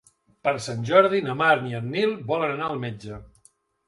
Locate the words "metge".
2.87-3.21